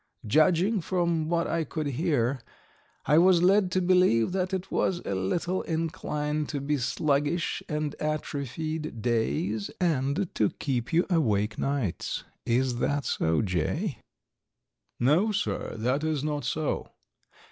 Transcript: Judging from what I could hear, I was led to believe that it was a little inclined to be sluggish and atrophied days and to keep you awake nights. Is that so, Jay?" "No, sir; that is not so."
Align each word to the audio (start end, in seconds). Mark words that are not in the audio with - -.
Judging 0.25 0.81
from 0.81 1.29
what 1.29 1.45
I 1.45 1.63
could 1.63 1.85
hear, 1.85 2.39
I 3.05 3.19
was 3.19 3.43
led 3.43 3.69
to 3.73 3.81
believe 3.83 4.31
that 4.31 4.51
it 4.51 4.71
was 4.71 4.97
a 5.05 5.13
little 5.13 5.61
inclined 5.61 6.49
to 6.49 6.59
be 6.59 6.77
sluggish 6.79 7.61
and 7.69 7.93
atrophied 7.99 9.03
days 9.03 9.69
and 9.79 10.27
to 10.33 10.49
keep 10.49 10.91
you 10.91 11.05
awake 11.11 11.59
nights. 11.59 12.23
Is 12.47 12.77
that 12.77 13.05
so, 13.05 13.43
Jay?" 13.43 13.99
"No, 14.99 15.31
sir; 15.31 15.75
that 15.77 16.03
is 16.03 16.23
not 16.23 16.45
so." 16.45 16.87